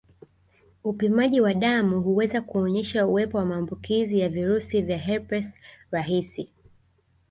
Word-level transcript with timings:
Upimaji 0.83 1.41
wa 1.41 1.53
damu 1.53 2.01
huweza 2.01 2.41
kuonyesha 2.41 3.07
uwepo 3.07 3.37
wa 3.37 3.45
maambukizi 3.45 4.19
ya 4.19 4.29
virusi 4.29 4.81
vya 4.81 4.97
herpes 4.97 5.53
rahisi 5.91 6.49